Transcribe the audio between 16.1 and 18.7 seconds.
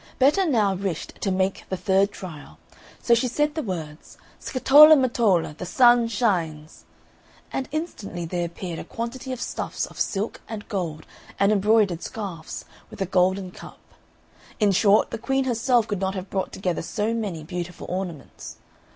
have brought together so many beautiful ornaments.